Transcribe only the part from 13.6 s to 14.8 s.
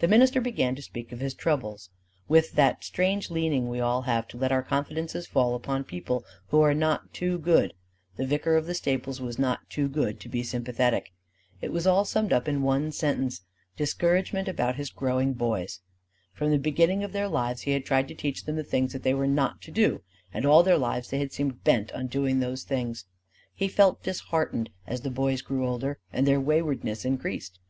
discouragement about